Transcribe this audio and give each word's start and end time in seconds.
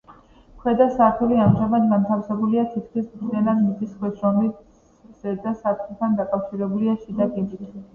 ქვედა 0.61 0.87
სართული 0.93 1.37
ამჟამად 1.47 1.85
განთავსებულია 1.91 2.65
თითქმის 2.73 3.07
მთლიანად 3.13 3.63
მიწის 3.69 3.95
ქვეშ, 4.01 4.19
რომელიც 4.27 5.23
ზედა 5.23 5.57
სართულთან 5.63 6.23
დაკავშირებულია 6.23 7.03
შიდა 7.07 7.35
კიბით. 7.35 7.83